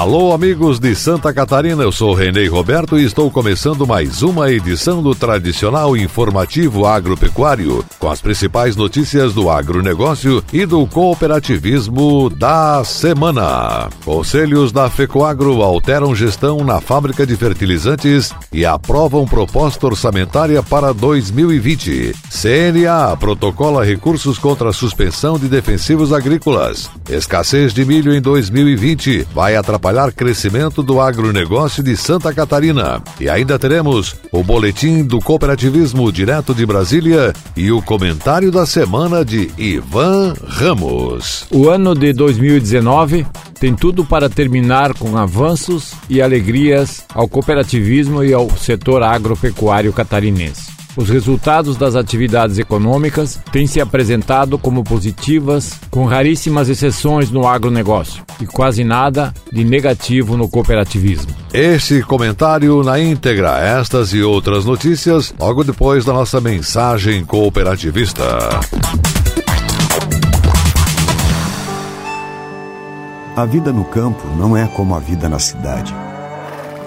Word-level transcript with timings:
Alô, 0.00 0.32
amigos 0.32 0.78
de 0.78 0.94
Santa 0.94 1.30
Catarina, 1.30 1.82
eu 1.82 1.92
sou 1.92 2.14
Renê 2.14 2.46
Roberto 2.46 2.98
e 2.98 3.04
estou 3.04 3.30
começando 3.30 3.86
mais 3.86 4.22
uma 4.22 4.50
edição 4.50 5.02
do 5.02 5.14
tradicional 5.14 5.94
informativo 5.94 6.86
agropecuário, 6.86 7.84
com 7.98 8.08
as 8.08 8.18
principais 8.18 8.74
notícias 8.74 9.34
do 9.34 9.50
agronegócio 9.50 10.42
e 10.54 10.64
do 10.64 10.86
cooperativismo 10.86 12.30
da 12.30 12.82
semana. 12.82 13.90
Conselhos 14.02 14.72
da 14.72 14.88
FECOAGRO 14.88 15.62
alteram 15.62 16.14
gestão 16.14 16.64
na 16.64 16.80
fábrica 16.80 17.26
de 17.26 17.36
fertilizantes 17.36 18.32
e 18.50 18.64
aprovam 18.64 19.26
proposta 19.26 19.86
orçamentária 19.86 20.62
para 20.62 20.94
2020. 20.94 22.14
CNA 22.30 23.18
protocola 23.18 23.84
recursos 23.84 24.38
contra 24.38 24.70
a 24.70 24.72
suspensão 24.72 25.38
de 25.38 25.46
defensivos 25.46 26.10
agrícolas. 26.10 26.90
Escassez 27.06 27.74
de 27.74 27.84
milho 27.84 28.14
em 28.14 28.20
2020 28.22 29.26
vai 29.34 29.56
atrapalhar 29.56 29.89
atrapalhar 29.90 30.12
crescimento 30.12 30.82
do 30.82 31.00
agronegócio 31.00 31.82
de 31.82 31.96
Santa 31.96 32.32
Catarina. 32.32 33.02
E 33.20 33.28
ainda 33.28 33.58
teremos 33.58 34.14
o 34.30 34.42
boletim 34.42 35.02
do 35.02 35.18
cooperativismo 35.18 36.10
direto 36.12 36.54
de 36.54 36.64
Brasília 36.64 37.32
e 37.56 37.70
o 37.72 37.82
comentário 37.82 38.50
da 38.50 38.64
semana 38.64 39.24
de 39.24 39.50
Ivan 39.58 40.34
Ramos. 40.46 41.46
O 41.50 41.68
ano 41.68 41.94
de 41.94 42.12
2019 42.12 43.26
tem 43.58 43.74
tudo 43.74 44.04
para 44.04 44.30
terminar 44.30 44.94
com 44.94 45.16
avanços 45.18 45.92
e 46.08 46.22
alegrias 46.22 47.04
ao 47.12 47.28
cooperativismo 47.28 48.22
e 48.22 48.32
ao 48.32 48.48
setor 48.56 49.02
agropecuário 49.02 49.92
catarinense. 49.92 50.79
Os 50.96 51.08
resultados 51.08 51.76
das 51.76 51.94
atividades 51.94 52.58
econômicas 52.58 53.38
têm 53.52 53.66
se 53.66 53.80
apresentado 53.80 54.58
como 54.58 54.82
positivas, 54.82 55.72
com 55.90 56.04
raríssimas 56.04 56.68
exceções 56.68 57.30
no 57.30 57.46
agronegócio 57.46 58.24
e 58.40 58.46
quase 58.46 58.82
nada 58.82 59.32
de 59.52 59.62
negativo 59.62 60.36
no 60.36 60.48
cooperativismo. 60.48 61.32
Este 61.52 62.02
comentário 62.02 62.82
na 62.82 62.98
íntegra, 62.98 63.58
estas 63.58 64.12
e 64.12 64.22
outras 64.22 64.64
notícias, 64.64 65.34
logo 65.38 65.62
depois 65.62 66.04
da 66.04 66.12
nossa 66.12 66.40
mensagem 66.40 67.24
cooperativista. 67.24 68.24
A 73.36 73.44
vida 73.46 73.72
no 73.72 73.84
campo 73.84 74.26
não 74.36 74.56
é 74.56 74.66
como 74.66 74.94
a 74.94 74.98
vida 74.98 75.28
na 75.28 75.38
cidade. 75.38 75.94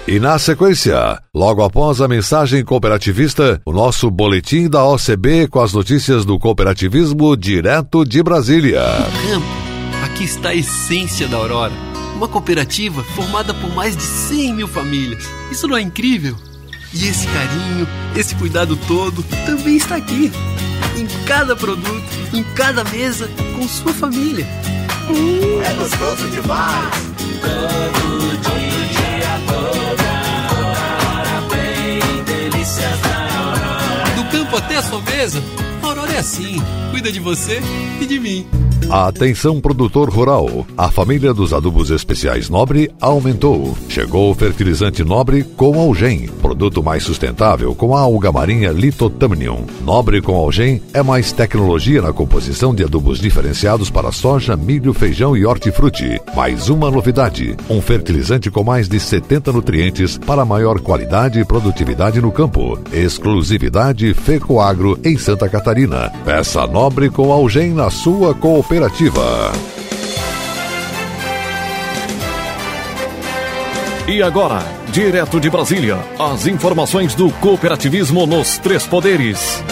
E 0.08 0.22
na 0.22 0.40
sequência, 0.40 1.22
logo 1.36 1.62
após 1.62 2.00
a 2.00 2.08
mensagem 2.08 2.64
cooperativista, 2.64 3.62
o 3.66 3.74
nosso 3.74 4.10
boletim 4.10 4.70
da 4.70 4.82
OCB 4.86 5.50
com 5.50 5.60
as 5.60 5.74
notícias 5.74 6.24
do 6.24 6.40
cooperativismo 6.40 7.36
direto 7.36 8.06
de 8.06 8.24
Brasília. 8.24 8.82
Campo, 9.30 9.46
aqui 10.06 10.24
está 10.24 10.50
a 10.50 10.56
essência 10.56 11.28
da 11.28 11.36
Aurora. 11.36 11.74
Uma 12.16 12.30
cooperativa 12.30 13.04
formada 13.04 13.54
por 13.54 13.70
mais 13.76 13.98
de 13.98 14.04
100 14.04 14.54
mil 14.54 14.68
famílias. 14.70 15.26
Isso 15.52 15.68
não 15.68 15.76
é 15.76 15.82
incrível? 15.82 16.38
E 16.94 17.06
esse 17.06 17.28
carinho, 17.28 17.86
esse 18.16 18.34
cuidado 18.36 18.78
todo 18.88 19.22
também 19.46 19.76
está 19.76 19.98
aqui. 19.98 20.32
Em 20.96 21.06
cada 21.26 21.54
produto, 21.54 22.06
em 22.34 22.44
cada 22.56 22.82
mesa, 22.86 23.30
com 23.58 23.68
sua 23.68 23.92
família. 23.92 24.48
Hum, 25.10 25.62
é 25.62 25.74
gostoso 25.74 26.30
demais! 26.30 27.77
Aurora. 34.58 34.62
Do 34.62 34.62
campo 34.62 34.66
até 34.66 34.76
a 34.76 34.82
sua 34.82 35.02
mesa, 35.02 35.44
Aurora 35.82 36.14
é 36.14 36.18
assim. 36.20 36.58
Cuida 36.92 37.12
de 37.12 37.20
você 37.20 37.62
e 38.02 38.06
de 38.06 38.20
mim. 38.20 38.67
Atenção 38.90 39.60
produtor 39.60 40.10
rural, 40.10 40.66
a 40.78 40.90
família 40.90 41.34
dos 41.34 41.52
adubos 41.52 41.92
especiais 41.92 42.50
Nobre 42.50 42.90
aumentou. 43.02 43.78
Chegou 43.90 44.32
o 44.32 44.34
fertilizante 44.34 45.04
Nobre 45.04 45.44
com 45.44 45.78
Algem, 45.78 46.28
produto 46.42 46.82
mais 46.82 47.04
sustentável 47.04 47.76
com 47.76 47.94
a 47.94 48.00
alga 48.00 48.32
marinha 48.32 48.72
Litotamnium. 48.72 49.66
Nobre 49.84 50.22
com 50.22 50.36
Algem 50.36 50.82
é 50.94 51.04
mais 51.04 51.34
tecnologia 51.34 52.02
na 52.02 52.14
composição 52.14 52.74
de 52.74 52.82
adubos 52.82 53.20
diferenciados 53.20 53.90
para 53.90 54.10
soja, 54.10 54.56
milho, 54.56 54.94
feijão 54.94 55.36
e 55.36 55.46
hortifruti. 55.46 56.22
Mais 56.34 56.70
uma 56.70 56.90
novidade, 56.90 57.58
um 57.70 57.82
fertilizante 57.82 58.50
com 58.50 58.64
mais 58.64 58.88
de 58.88 59.02
70 59.02 59.52
nutrientes 59.52 60.18
para 60.18 60.46
maior 60.46 60.80
qualidade 60.80 61.42
e 61.42 61.46
produtividade 61.46 62.22
no 62.22 62.32
campo. 62.32 62.80
Exclusividade 62.94 64.14
Fecoagro 64.14 64.98
em 65.04 65.18
Santa 65.18 65.50
Catarina. 65.50 66.10
Peça 66.24 66.66
Nobre 66.66 67.10
com 67.10 67.34
Algem 67.34 67.74
na 67.74 67.90
sua 67.90 68.34
cooperativa 68.34 68.67
cooperativa. 68.68 69.54
E 74.06 74.22
agora, 74.22 74.60
direto 74.90 75.40
de 75.40 75.50
Brasília, 75.50 75.98
as 76.20 76.48
informações 76.48 77.16
do 77.16 77.32
cooperativismo 77.32 78.28
nos 78.28 78.58
três 78.58 78.86
poderes. 78.86 79.64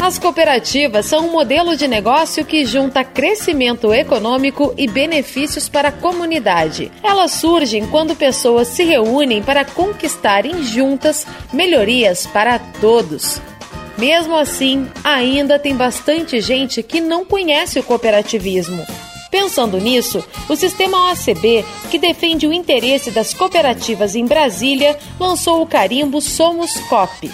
As 0.00 0.18
cooperativas 0.18 1.06
são 1.06 1.28
um 1.28 1.32
modelo 1.32 1.76
de 1.76 1.86
negócio 1.86 2.44
que 2.44 2.64
junta 2.64 3.04
crescimento 3.04 3.92
econômico 3.92 4.74
e 4.78 4.88
benefícios 4.88 5.68
para 5.68 5.88
a 5.88 5.92
comunidade. 5.92 6.90
Elas 7.02 7.32
surgem 7.32 7.86
quando 7.86 8.16
pessoas 8.16 8.68
se 8.68 8.82
reúnem 8.82 9.42
para 9.42 9.64
conquistarem 9.64 10.62
juntas 10.62 11.26
melhorias 11.52 12.26
para 12.26 12.58
todos. 12.58 13.40
Mesmo 13.98 14.36
assim, 14.36 14.88
ainda 15.04 15.58
tem 15.58 15.76
bastante 15.76 16.40
gente 16.40 16.82
que 16.82 17.00
não 17.00 17.24
conhece 17.24 17.78
o 17.78 17.82
cooperativismo. 17.82 18.84
Pensando 19.30 19.78
nisso, 19.78 20.22
o 20.48 20.54
sistema 20.54 21.06
OACB, 21.06 21.64
que 21.90 21.98
defende 21.98 22.46
o 22.46 22.52
interesse 22.52 23.10
das 23.10 23.32
cooperativas 23.32 24.14
em 24.14 24.26
Brasília, 24.26 24.98
lançou 25.18 25.62
o 25.62 25.66
carimbo 25.66 26.20
Somos 26.20 26.74
COP. 26.88 27.30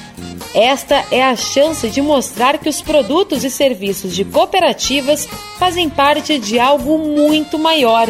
Esta 0.54 1.04
é 1.10 1.22
a 1.22 1.36
chance 1.36 1.88
de 1.88 2.00
mostrar 2.00 2.58
que 2.58 2.68
os 2.68 2.80
produtos 2.80 3.44
e 3.44 3.50
serviços 3.50 4.14
de 4.14 4.24
cooperativas 4.24 5.28
fazem 5.58 5.90
parte 5.90 6.38
de 6.38 6.58
algo 6.58 6.98
muito 6.98 7.58
maior 7.58 8.08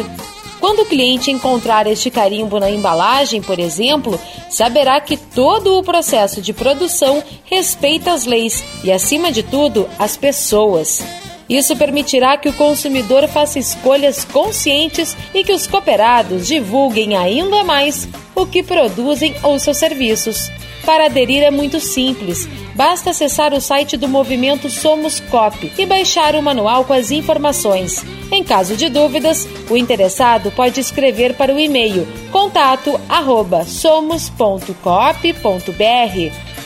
quando 0.59 0.81
o 0.81 0.85
cliente 0.85 1.31
encontrar 1.31 1.87
este 1.87 2.09
carimbo 2.09 2.59
na 2.59 2.69
embalagem, 2.69 3.41
por 3.41 3.59
exemplo, 3.59 4.19
saberá 4.49 4.99
que 4.99 5.15
todo 5.15 5.77
o 5.77 5.83
processo 5.83 6.41
de 6.41 6.53
produção 6.53 7.23
respeita 7.45 8.11
as 8.11 8.25
leis 8.25 8.63
e, 8.83 8.91
acima 8.91 9.31
de 9.31 9.41
tudo, 9.41 9.89
as 9.97 10.17
pessoas. 10.17 11.01
Isso 11.49 11.75
permitirá 11.75 12.37
que 12.37 12.47
o 12.47 12.53
consumidor 12.53 13.27
faça 13.27 13.57
escolhas 13.57 14.23
conscientes 14.23 15.17
e 15.33 15.43
que 15.43 15.51
os 15.51 15.65
cooperados 15.65 16.47
divulguem 16.47 17.17
ainda 17.17 17.63
mais 17.63 18.07
o 18.35 18.45
que 18.45 18.61
produzem 18.61 19.35
ou 19.41 19.57
seus 19.57 19.77
serviços. 19.77 20.51
Para 20.85 21.05
aderir 21.05 21.43
é 21.43 21.51
muito 21.51 21.79
simples 21.79 22.47
basta 22.79 23.09
acessar 23.09 23.53
o 23.53 23.59
site 23.59 23.97
do 23.97 24.07
movimento 24.07 24.69
Somos 24.69 25.19
COP 25.19 25.69
e 25.77 25.85
baixar 25.85 26.33
o 26.33 26.41
manual 26.41 26.85
com 26.85 26.93
as 26.93 27.11
informações. 27.11 28.05
Em 28.31 28.41
caso 28.41 28.77
de 28.77 28.87
dúvidas, 28.87 29.45
o 29.69 29.75
interessado 29.75 30.49
pode 30.51 30.79
escrever 30.79 31.33
para 31.33 31.53
o 31.53 31.59
e-mail 31.59 32.07
contato 32.31 32.97
arroba 33.09 33.65
somos.cop.br. 33.65 34.73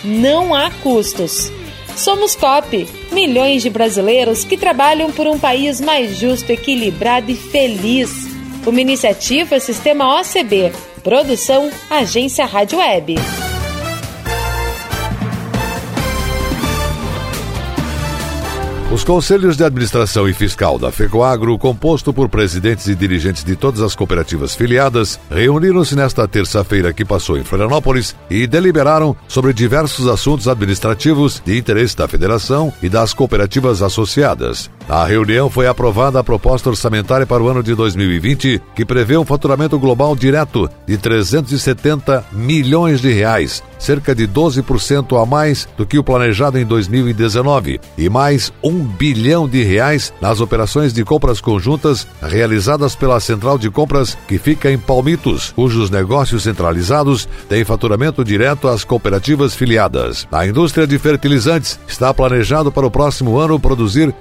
Não 0.04 0.54
há 0.54 0.70
custos. 0.84 1.52
Somos 1.96 2.36
COP, 2.36 2.88
milhões 3.12 3.64
de 3.64 3.72
brasileiros 3.72 4.44
que 4.44 4.56
trabalham 4.56 5.12
por 5.12 5.26
um 5.26 5.40
país 5.40 5.82
mais 5.82 6.16
justo, 6.16 6.52
equilibrado 6.52 7.32
e 7.32 7.36
feliz. 7.36 8.12
Uma 8.68 8.82
iniciativa 8.82 9.60
Sistema 9.60 10.20
OCB. 10.20 10.72
Produção 11.04 11.72
Agência 11.90 12.46
Rádio 12.46 12.78
Web. 12.78 13.16
Os 18.94 19.04
conselhos 19.04 19.58
de 19.58 19.64
administração 19.64 20.30
e 20.30 20.34
fiscal 20.34 20.78
da 20.78 20.92
FECOAGRO, 20.92 21.58
composto 21.58 22.14
por 22.14 22.30
presidentes 22.30 22.86
e 22.86 22.94
dirigentes 22.94 23.44
de 23.44 23.56
todas 23.56 23.82
as 23.82 23.96
cooperativas 23.96 24.54
filiadas, 24.54 25.20
reuniram-se 25.32 25.96
nesta 25.96 26.28
terça-feira 26.28 26.94
que 26.94 27.04
passou 27.04 27.36
em 27.36 27.44
Florianópolis 27.44 28.16
e 28.30 28.46
deliberaram 28.46 29.16
sobre 29.28 29.52
diversos 29.52 30.08
assuntos 30.08 30.48
administrativos 30.48 31.42
de 31.44 31.58
interesse 31.58 31.98
da 31.98 32.08
federação 32.08 32.72
e 32.84 32.88
das 32.88 33.16
cooperativas 33.16 33.82
associadas. 33.82 34.70
Na 34.88 35.06
reunião 35.06 35.50
foi 35.50 35.68
aprovada 35.68 36.20
a 36.20 36.24
proposta 36.24 36.70
orçamentária 36.70 37.26
para 37.26 37.42
o 37.42 37.48
ano 37.48 37.64
de 37.64 37.74
2020, 37.74 38.62
que 38.76 38.86
prevê 38.86 39.18
um 39.18 39.26
faturamento 39.26 39.80
global 39.80 40.16
direto 40.16 40.70
de 40.86 40.98
370 40.98 42.26
milhões 42.32 43.00
de 43.00 43.12
reais, 43.12 43.64
cerca 43.80 44.14
de 44.14 44.28
12% 44.28 45.22
a 45.22 45.26
mais 45.26 45.68
do 45.78 45.86
que 45.86 45.98
o 45.98 46.04
planejado 46.04 46.60
em 46.60 46.66
2019, 46.66 47.80
e 47.98 48.10
mais 48.10 48.52
um 48.64 48.80
bilhão 48.80 49.48
de 49.48 49.64
reais 49.64 50.14
nas 50.22 50.42
operações 50.42 50.94
de 50.94 51.04
compras 51.04 51.40
conjuntas 51.40 52.06
realizadas 52.22 52.96
pela 52.96 53.20
Central 53.20 53.58
de 53.58 53.70
Compras, 53.70 54.18
que 54.28 54.38
fica 54.38 54.72
em 54.72 54.78
Palmitos, 54.78 55.52
cujos 55.54 55.90
negócios 55.90 56.44
centralizados 56.44 57.28
têm 57.48 57.64
faturamento 57.64 58.24
direto 58.24 58.68
às 58.68 58.84
cooperativas 58.84 59.56
filiadas. 59.56 60.28
Na 60.32 60.46
indústria 60.46 60.86
de 60.86 60.98
fertilizantes, 61.00 61.80
está 61.88 62.14
planejado 62.14 62.72
para 62.72 62.88
o 62.88 62.92
próximo 62.92 63.38
ano 63.38 63.60
produzir 63.60 64.14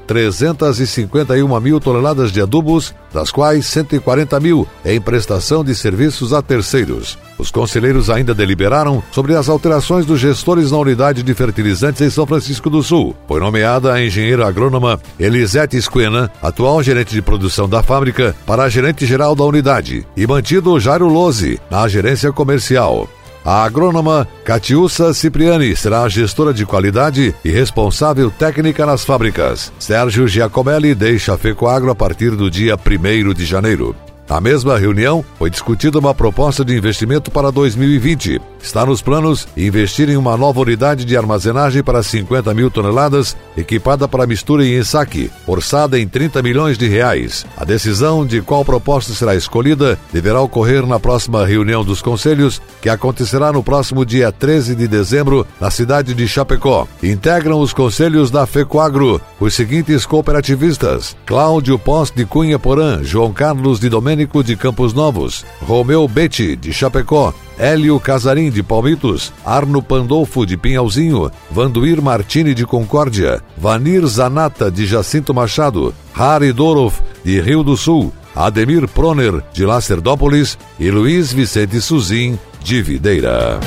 351 0.54 1.60
mil 1.60 1.80
toneladas 1.80 2.32
de 2.32 2.40
adubos, 2.40 2.94
das 3.12 3.30
quais 3.30 3.66
140 3.66 4.38
mil 4.40 4.66
em 4.84 5.00
prestação 5.00 5.64
de 5.64 5.74
serviços 5.74 6.32
a 6.32 6.42
terceiros. 6.42 7.18
Os 7.38 7.50
conselheiros 7.50 8.08
ainda 8.08 8.34
deliberaram 8.34 9.02
sobre 9.10 9.34
as 9.34 9.48
alterações 9.48 10.06
dos 10.06 10.20
gestores 10.20 10.70
na 10.70 10.78
unidade 10.78 11.22
de 11.22 11.34
fertilizantes 11.34 12.00
em 12.00 12.10
São 12.10 12.26
Francisco 12.26 12.70
do 12.70 12.82
Sul. 12.82 13.16
Foi 13.26 13.40
nomeada 13.40 13.92
a 13.92 14.04
engenheira 14.04 14.46
agrônoma 14.46 15.00
Elisete 15.18 15.76
Esquena, 15.76 16.30
atual 16.40 16.82
gerente 16.82 17.12
de 17.12 17.22
produção 17.22 17.68
da 17.68 17.82
fábrica, 17.82 18.34
para 18.46 18.64
a 18.64 18.68
gerente 18.68 19.04
geral 19.06 19.34
da 19.34 19.44
unidade, 19.44 20.06
e 20.16 20.26
mantido 20.26 20.78
Jairo 20.78 21.08
Lose 21.08 21.60
na 21.70 21.88
gerência 21.88 22.32
comercial. 22.32 23.08
A 23.44 23.64
agrônoma 23.64 24.26
Catiúça 24.44 25.12
Cipriani 25.12 25.74
será 25.74 26.02
a 26.02 26.08
gestora 26.08 26.54
de 26.54 26.64
qualidade 26.64 27.34
e 27.44 27.50
responsável 27.50 28.30
técnica 28.30 28.86
nas 28.86 29.04
fábricas. 29.04 29.72
Sérgio 29.80 30.28
Giacomelli 30.28 30.94
deixa 30.94 31.34
a 31.34 31.38
Fecoagro 31.38 31.90
a 31.90 31.94
partir 31.94 32.30
do 32.36 32.48
dia 32.48 32.76
1 32.76 33.34
de 33.34 33.44
janeiro. 33.44 33.96
Na 34.28 34.40
mesma 34.40 34.78
reunião, 34.78 35.24
foi 35.38 35.50
discutida 35.50 35.98
uma 35.98 36.14
proposta 36.14 36.64
de 36.64 36.76
investimento 36.76 37.30
para 37.32 37.50
2020. 37.50 38.40
Está 38.62 38.86
nos 38.86 39.02
planos 39.02 39.48
investir 39.56 40.08
em 40.08 40.16
uma 40.16 40.36
nova 40.36 40.60
unidade 40.60 41.04
de 41.04 41.16
armazenagem 41.16 41.82
para 41.82 42.02
50 42.02 42.54
mil 42.54 42.70
toneladas, 42.70 43.36
equipada 43.56 44.06
para 44.06 44.26
mistura 44.26 44.64
e 44.64 44.78
ensaque, 44.78 45.30
orçada 45.46 45.98
em 45.98 46.06
30 46.06 46.42
milhões 46.42 46.78
de 46.78 46.88
reais. 46.88 47.44
A 47.56 47.64
decisão 47.64 48.24
de 48.24 48.40
qual 48.40 48.64
proposta 48.64 49.12
será 49.12 49.34
escolhida 49.34 49.98
deverá 50.12 50.40
ocorrer 50.40 50.86
na 50.86 51.00
próxima 51.00 51.44
reunião 51.44 51.84
dos 51.84 52.00
conselhos, 52.00 52.62
que 52.80 52.88
acontecerá 52.88 53.52
no 53.52 53.62
próximo 53.62 54.06
dia 54.06 54.30
13 54.30 54.76
de 54.76 54.86
dezembro, 54.86 55.46
na 55.60 55.70
cidade 55.70 56.14
de 56.14 56.28
Chapecó. 56.28 56.86
Integram 57.02 57.60
os 57.60 57.72
conselhos 57.72 58.30
da 58.30 58.46
FECOAGRO 58.46 59.20
os 59.42 59.54
seguintes 59.54 60.06
cooperativistas: 60.06 61.16
Cláudio 61.26 61.78
Pós 61.78 62.10
de 62.10 62.24
Cunha 62.24 62.58
Porã, 62.58 63.02
João 63.02 63.32
Carlos 63.32 63.80
de 63.80 63.88
Domênico 63.88 64.42
de 64.44 64.56
Campos 64.56 64.94
Novos, 64.94 65.44
Romeu 65.60 66.06
Betti 66.06 66.54
de 66.54 66.72
Chapecó, 66.72 67.34
Hélio 67.62 68.00
Casarim 68.00 68.50
de 68.50 68.60
Palmitos, 68.60 69.32
Arno 69.44 69.80
Pandolfo 69.80 70.44
de 70.44 70.56
Pinhalzinho, 70.56 71.30
Vanduir 71.48 72.02
Martini 72.02 72.54
de 72.54 72.66
Concórdia, 72.66 73.40
Vanir 73.56 74.04
Zanata 74.04 74.68
de 74.68 74.84
Jacinto 74.84 75.32
Machado, 75.32 75.94
Harry 76.12 76.52
Dorof 76.52 77.00
de 77.24 77.40
Rio 77.40 77.62
do 77.62 77.76
Sul, 77.76 78.12
Ademir 78.34 78.88
Proner 78.88 79.40
de 79.54 79.64
Lacerdópolis 79.64 80.58
e 80.80 80.90
Luiz 80.90 81.32
Vicente 81.32 81.80
Suzin 81.80 82.36
de 82.64 82.82
Videira. 82.82 83.60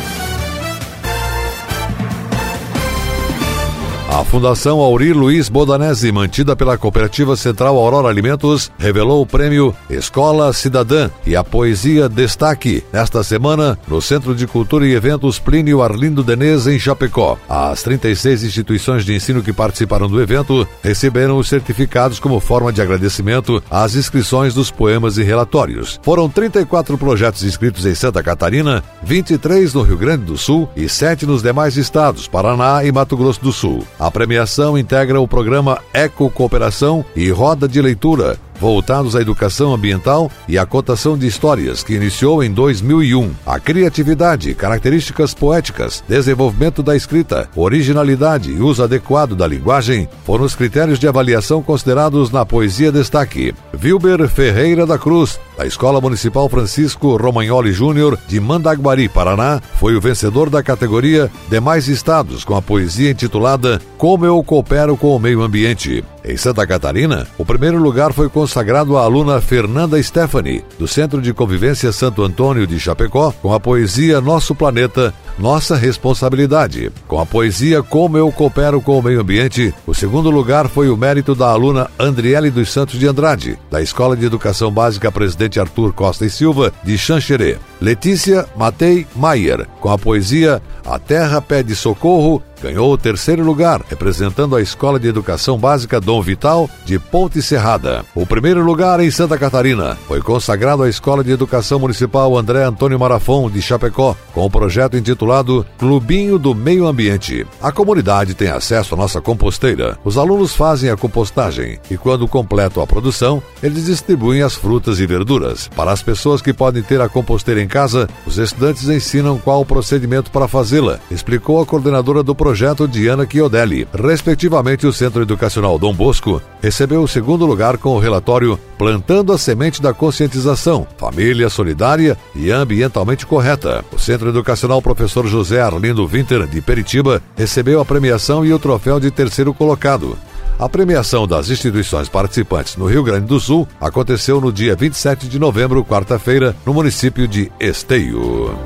A 4.16 4.24
Fundação 4.24 4.80
Aurir 4.80 5.14
Luiz 5.14 5.50
Bodanese, 5.50 6.10
mantida 6.10 6.56
pela 6.56 6.78
Cooperativa 6.78 7.36
Central 7.36 7.76
Aurora 7.76 8.08
Alimentos, 8.08 8.72
revelou 8.78 9.22
o 9.22 9.26
prêmio 9.26 9.76
Escola 9.90 10.54
Cidadã 10.54 11.10
e 11.26 11.36
a 11.36 11.44
Poesia 11.44 12.08
Destaque 12.08 12.82
nesta 12.94 13.26
semana 13.26 13.78
no 13.86 14.02
Centro 14.02 14.34
de 14.34 14.48
Cultura 14.48 14.88
e 14.88 14.94
Eventos 14.94 15.38
Plínio 15.38 15.82
Arlindo 15.82 16.24
Denez, 16.24 16.66
em 16.66 16.80
Chapecó. 16.80 17.38
As 17.50 17.84
36 17.84 18.46
instituições 18.46 19.04
de 19.04 19.14
ensino 19.14 19.44
que 19.44 19.52
participaram 19.52 20.08
do 20.08 20.22
evento 20.22 20.66
receberam 20.82 21.38
os 21.38 21.50
certificados 21.50 22.18
como 22.18 22.40
forma 22.40 22.72
de 22.72 22.82
agradecimento 22.82 23.62
às 23.70 23.96
inscrições 23.96 24.54
dos 24.54 24.72
poemas 24.72 25.18
e 25.18 25.24
relatórios. 25.24 26.00
Foram 26.02 26.30
34 26.30 26.98
projetos 26.98 27.44
inscritos 27.44 27.86
em 27.86 27.94
Santa 27.94 28.24
Catarina, 28.24 28.82
23 29.04 29.74
no 29.74 29.82
Rio 29.82 29.98
Grande 29.98 30.24
do 30.24 30.38
Sul 30.38 30.70
e 30.74 30.88
7 30.88 31.26
nos 31.26 31.44
demais 31.44 31.76
estados, 31.76 32.30
Paraná 32.30 32.82
e 32.86 32.94
Mato 32.94 33.18
Grosso 33.18 33.42
do 33.42 33.52
Sul. 33.52 33.86
A 34.06 34.12
premiação 34.12 34.78
integra 34.78 35.20
o 35.20 35.28
programa 35.28 35.82
Eco 35.92 36.30
Cooperação 36.30 37.04
e 37.16 37.32
Roda 37.32 37.68
de 37.68 37.82
Leitura, 37.82 38.38
voltados 38.60 39.16
à 39.16 39.22
educação 39.22 39.74
ambiental 39.74 40.32
e 40.48 40.58
à 40.58 40.66
cotação 40.66 41.18
de 41.18 41.28
histórias, 41.28 41.84
que 41.84 41.94
iniciou 41.94 42.44
em 42.44 42.52
2001. 42.52 43.32
A 43.46 43.60
criatividade, 43.60 44.54
características 44.54 45.34
poéticas, 45.34 46.04
desenvolvimento 46.08 46.82
da 46.82 46.96
escrita, 46.96 47.50
originalidade 47.56 48.52
e 48.52 48.60
uso 48.60 48.84
adequado 48.84 49.36
da 49.36 49.48
linguagem 49.48 50.08
foram 50.24 50.46
os 50.46 50.56
critérios 50.56 51.00
de 51.00 51.08
avaliação 51.08 51.62
considerados 51.62 52.32
na 52.32 52.46
Poesia 52.46 52.92
Destaque. 52.92 53.54
Wilber 53.82 54.28
Ferreira 54.28 54.86
da 54.86 54.98
Cruz, 54.98 55.40
da 55.58 55.66
Escola 55.66 56.02
Municipal 56.02 56.50
Francisco 56.50 57.16
Romagnoli 57.18 57.72
Júnior, 57.72 58.18
de 58.28 58.40
Mandaguari, 58.40 59.08
Paraná, 59.08 59.62
foi 59.76 59.96
o 59.96 60.02
vencedor 60.02 60.50
da 60.50 60.64
categoria 60.64 61.32
Demais 61.50 61.88
Estados, 61.88 62.44
com 62.44 62.56
a 62.56 62.62
poesia 62.62 63.12
intitulada 63.12 63.82
Como 63.98 64.26
Eu 64.26 64.44
Coopero 64.44 64.98
com 64.98 65.16
o 65.16 65.20
Meio 65.20 65.42
Ambiente. 65.42 66.04
Em 66.24 66.38
Santa 66.38 66.66
Catarina, 66.66 67.28
o 67.38 67.46
primeiro 67.46 67.78
lugar 67.78 68.12
foi 68.12 68.28
consagrado 68.46 68.96
à 68.96 69.02
aluna 69.02 69.42
Fernanda 69.42 70.02
Stephanie, 70.04 70.64
do 70.78 70.88
Centro 70.88 71.20
de 71.20 71.34
Convivência 71.34 71.92
Santo 71.92 72.22
Antônio 72.22 72.68
de 72.68 72.80
Chapecó, 72.80 73.34
com 73.42 73.52
a 73.52 73.60
poesia 73.60 74.22
Nosso 74.22 74.54
Planeta, 74.54 75.12
Nossa 75.40 75.76
Responsabilidade. 75.76 76.92
Com 77.08 77.20
a 77.20 77.26
poesia 77.26 77.82
Como 77.82 78.20
Eu 78.20 78.32
Coopero 78.32 78.80
com 78.80 79.00
o 79.00 79.02
Meio 79.02 79.22
Ambiente, 79.22 79.74
o 79.88 79.96
segundo 79.96 80.30
lugar 80.30 80.70
foi 80.70 80.90
o 80.90 80.96
mérito 80.96 81.34
da 81.34 81.48
aluna 81.50 81.90
Andriele 81.98 82.52
dos 82.52 82.72
Santos 82.72 83.00
de 83.00 83.08
Andrade, 83.08 83.58
da 83.72 83.82
Escola 83.82 84.16
de 84.16 84.28
Educação 84.28 84.72
Básica 84.72 85.12
Presidente 85.12 85.60
Arthur 85.60 85.92
Costa 85.92 86.24
e 86.24 86.30
Silva, 86.30 86.72
de 86.84 87.00
Xanxerê. 87.00 87.58
Letícia 87.82 88.46
Matei 88.56 89.08
Maier, 89.16 89.68
com 89.82 89.90
a 89.90 89.98
poesia 89.98 90.62
A 90.86 91.00
Terra 91.00 91.42
Pede 91.42 91.76
Socorro, 91.76 92.44
ganhou 92.66 92.92
o 92.92 92.98
terceiro 92.98 93.44
lugar, 93.44 93.84
representando 93.88 94.56
a 94.56 94.62
Escola 94.62 95.00
de 95.00 95.08
Educação 95.08 95.56
Básica 95.56 96.02
Dom 96.02 96.20
Vital, 96.20 96.68
de 96.84 96.98
Ponte 96.98 97.40
Serrada. 97.40 98.04
O 98.16 98.26
primeiro 98.26 98.64
lugar 98.64 99.00
em 99.00 99.12
Santa 99.12 99.38
Catarina 99.38 99.96
foi 100.08 100.20
consagrado 100.20 100.82
à 100.82 100.90
Escola 100.90 101.24
de 101.24 101.32
Educação 101.32 101.78
Municipal 101.78 102.36
André 102.36 102.64
Antônio 102.64 103.00
Marafon, 103.00 103.52
de 103.52 103.62
Chapecó, 103.62 104.16
com 104.34 104.44
o 104.44 104.50
projeto 104.50 104.98
intitulado 104.98 105.64
Clubinho 105.78 106.40
do 106.40 106.56
Meio 106.56 106.88
Ambiente. 106.88 107.46
A 107.62 107.72
comunidade 107.72 108.34
tem 108.34 108.48
acesso 108.48 108.96
à 108.96 108.98
nossa 108.98 109.22
composteira. 109.22 110.00
Os 110.04 110.18
alunos 110.18 110.56
fazem 110.56 110.90
a 110.90 110.98
compostagem 110.98 111.78
e, 111.92 111.98
quando 111.98 112.28
completam 112.28 112.82
a 112.82 112.88
produção, 112.88 113.44
eles 113.62 113.86
distribuem 113.86 114.42
as 114.42 114.56
frutas 114.56 115.00
e 115.00 115.06
verduras. 115.06 115.70
Para 115.76 115.92
as 115.92 116.02
pessoas 116.02 116.42
que 116.42 116.52
podem 116.52 116.82
ter 116.82 117.00
a 117.00 117.08
composteira 117.08 117.62
em 117.62 117.68
casa, 117.68 118.10
os 118.26 118.40
estudantes 118.40 118.90
ensinam 118.90 119.38
qual 119.38 119.62
o 119.62 119.66
procedimento 119.66 120.32
para 120.32 120.48
fazê-la, 120.48 121.00
explicou 121.12 121.62
a 121.62 121.66
coordenadora 121.66 122.24
do 122.24 122.34
projeto 122.34 122.55
projeto 122.56 122.88
Diana 122.88 123.28
Chiodelli. 123.30 123.86
Respectivamente, 123.94 124.88
o 124.88 124.94
Centro 124.94 125.22
Educacional 125.22 125.78
Dom 125.78 125.94
Bosco 125.94 126.42
recebeu 126.62 127.04
o 127.04 127.08
segundo 127.08 127.46
lugar 127.46 127.78
com 127.78 127.90
o 127.90 128.00
relatório 128.00 128.58
Plantando 128.78 129.34
a 129.34 129.38
Semente 129.38 129.82
da 129.82 129.94
Conscientização, 129.94 130.88
Família 130.98 131.50
Solidária 131.50 132.18
e 132.34 132.50
Ambientalmente 132.50 133.26
Correta. 133.26 133.84
O 133.92 134.00
Centro 134.00 134.30
Educacional 134.30 134.82
Professor 134.82 135.28
José 135.28 135.60
Arlindo 135.60 136.08
Winter, 136.08 136.48
de 136.48 136.62
Peritiba, 136.62 137.22
recebeu 137.36 137.82
a 137.82 137.86
premiação 137.86 138.46
e 138.46 138.54
o 138.54 138.60
troféu 138.60 139.02
de 139.02 139.12
terceiro 139.12 139.54
colocado. 139.54 140.18
A 140.58 140.70
premiação 140.70 141.28
das 141.28 141.50
instituições 141.50 142.08
participantes 142.08 142.78
no 142.78 142.86
Rio 142.86 143.04
Grande 143.04 143.26
do 143.26 143.38
Sul 143.38 143.68
aconteceu 143.82 144.40
no 144.40 144.54
dia 144.54 144.78
27 144.78 145.28
de 145.28 145.38
novembro, 145.38 145.84
quarta-feira, 145.84 146.56
no 146.66 146.74
município 146.74 147.28
de 147.28 147.52
Esteio. 147.60 148.58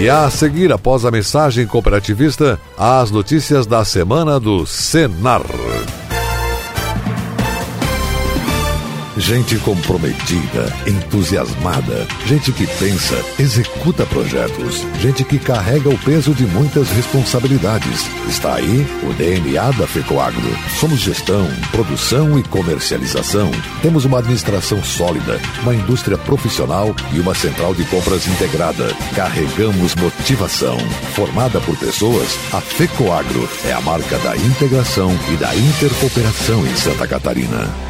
E 0.00 0.08
a 0.08 0.30
seguir, 0.30 0.72
após 0.72 1.04
a 1.04 1.10
mensagem 1.10 1.66
cooperativista, 1.66 2.58
as 2.78 3.10
notícias 3.10 3.66
da 3.66 3.84
semana 3.84 4.40
do 4.40 4.64
Senar. 4.64 5.42
Gente 9.20 9.58
comprometida, 9.58 10.74
entusiasmada, 10.86 12.08
gente 12.24 12.50
que 12.52 12.66
pensa, 12.66 13.14
executa 13.38 14.06
projetos, 14.06 14.82
gente 14.98 15.24
que 15.24 15.38
carrega 15.38 15.90
o 15.90 15.98
peso 15.98 16.34
de 16.34 16.46
muitas 16.46 16.88
responsabilidades. 16.88 18.06
Está 18.26 18.54
aí 18.54 18.86
o 19.02 19.12
DNA 19.12 19.72
da 19.72 19.86
FECOAGRO. 19.86 20.40
Somos 20.80 21.00
gestão, 21.00 21.46
produção 21.70 22.38
e 22.38 22.42
comercialização. 22.42 23.50
Temos 23.82 24.06
uma 24.06 24.20
administração 24.20 24.82
sólida, 24.82 25.38
uma 25.60 25.74
indústria 25.74 26.16
profissional 26.16 26.96
e 27.12 27.20
uma 27.20 27.34
central 27.34 27.74
de 27.74 27.84
compras 27.84 28.26
integrada. 28.26 28.88
Carregamos 29.14 29.94
motivação. 29.96 30.78
Formada 31.14 31.60
por 31.60 31.76
pessoas, 31.76 32.38
a 32.54 32.60
FECOAGRO 32.62 33.46
é 33.66 33.72
a 33.74 33.82
marca 33.82 34.18
da 34.20 34.34
integração 34.34 35.10
e 35.30 35.36
da 35.36 35.54
intercooperação 35.54 36.66
em 36.66 36.74
Santa 36.74 37.06
Catarina. 37.06 37.89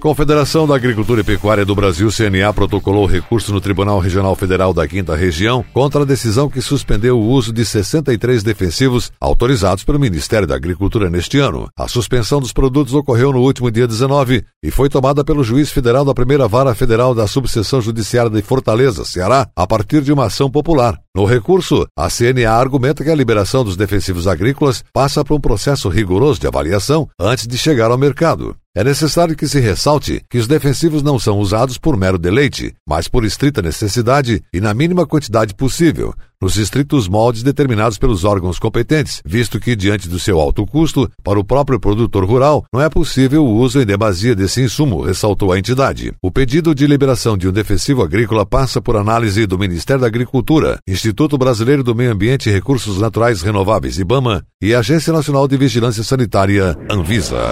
Confederação 0.00 0.64
da 0.64 0.76
Agricultura 0.76 1.22
e 1.22 1.24
Pecuária 1.24 1.64
do 1.64 1.74
Brasil, 1.74 2.08
CNA, 2.08 2.52
protocolou 2.52 3.04
recurso 3.04 3.52
no 3.52 3.60
Tribunal 3.60 3.98
Regional 3.98 4.36
Federal 4.36 4.72
da 4.72 4.86
Quinta 4.86 5.16
Região 5.16 5.64
contra 5.72 6.02
a 6.02 6.04
decisão 6.04 6.48
que 6.48 6.60
suspendeu 6.60 7.18
o 7.18 7.28
uso 7.28 7.52
de 7.52 7.64
63 7.64 8.44
defensivos 8.44 9.10
autorizados 9.20 9.82
pelo 9.82 9.98
Ministério 9.98 10.46
da 10.46 10.54
Agricultura 10.54 11.10
neste 11.10 11.38
ano. 11.38 11.68
A 11.76 11.88
suspensão 11.88 12.40
dos 12.40 12.52
produtos 12.52 12.94
ocorreu 12.94 13.32
no 13.32 13.40
último 13.40 13.72
dia 13.72 13.88
19 13.88 14.44
e 14.62 14.70
foi 14.70 14.88
tomada 14.88 15.24
pelo 15.24 15.42
juiz 15.42 15.72
federal 15.72 16.04
da 16.04 16.14
primeira 16.14 16.46
vara 16.46 16.76
federal 16.76 17.12
da 17.12 17.26
Subseção 17.26 17.80
Judiciária 17.80 18.30
de 18.30 18.40
Fortaleza, 18.40 19.04
Ceará, 19.04 19.48
a 19.56 19.66
partir 19.66 20.02
de 20.02 20.12
uma 20.12 20.26
ação 20.26 20.48
popular. 20.48 20.96
No 21.14 21.24
recurso, 21.24 21.84
a 21.98 22.08
CNA 22.08 22.52
argumenta 22.52 23.02
que 23.02 23.10
a 23.10 23.14
liberação 23.16 23.64
dos 23.64 23.76
defensivos 23.76 24.28
agrícolas 24.28 24.84
passa 24.92 25.24
por 25.24 25.34
um 25.34 25.40
processo 25.40 25.88
rigoroso 25.88 26.38
de 26.38 26.46
avaliação 26.46 27.08
antes 27.18 27.48
de 27.48 27.58
chegar 27.58 27.90
ao 27.90 27.98
mercado. 27.98 28.54
É 28.78 28.84
necessário 28.84 29.34
que 29.34 29.48
se 29.48 29.58
ressalte 29.58 30.22
que 30.30 30.38
os 30.38 30.46
defensivos 30.46 31.02
não 31.02 31.18
são 31.18 31.40
usados 31.40 31.76
por 31.76 31.96
mero 31.96 32.16
deleite, 32.16 32.72
mas 32.88 33.08
por 33.08 33.24
estrita 33.24 33.60
necessidade 33.60 34.40
e 34.52 34.60
na 34.60 34.72
mínima 34.72 35.04
quantidade 35.04 35.52
possível, 35.52 36.14
nos 36.40 36.56
estritos 36.56 37.08
moldes 37.08 37.42
determinados 37.42 37.98
pelos 37.98 38.22
órgãos 38.22 38.56
competentes, 38.56 39.20
visto 39.26 39.58
que, 39.58 39.74
diante 39.74 40.08
do 40.08 40.20
seu 40.20 40.38
alto 40.38 40.64
custo, 40.64 41.10
para 41.24 41.40
o 41.40 41.44
próprio 41.44 41.80
produtor 41.80 42.24
rural, 42.24 42.64
não 42.72 42.80
é 42.80 42.88
possível 42.88 43.44
o 43.44 43.56
uso 43.56 43.80
em 43.80 43.84
demasia 43.84 44.36
desse 44.36 44.62
insumo, 44.62 45.02
ressaltou 45.02 45.50
a 45.50 45.58
entidade. 45.58 46.12
O 46.22 46.30
pedido 46.30 46.72
de 46.72 46.86
liberação 46.86 47.36
de 47.36 47.48
um 47.48 47.52
defensivo 47.52 48.04
agrícola 48.04 48.46
passa 48.46 48.80
por 48.80 48.96
análise 48.96 49.44
do 49.44 49.58
Ministério 49.58 50.02
da 50.02 50.06
Agricultura, 50.06 50.78
Instituto 50.86 51.36
Brasileiro 51.36 51.82
do 51.82 51.96
Meio 51.96 52.12
Ambiente 52.12 52.48
e 52.48 52.52
Recursos 52.52 53.00
Naturais 53.00 53.42
Renováveis, 53.42 53.98
IBAMA, 53.98 54.44
e 54.62 54.72
Agência 54.72 55.12
Nacional 55.12 55.48
de 55.48 55.56
Vigilância 55.56 56.04
Sanitária, 56.04 56.78
Anvisa. 56.88 57.42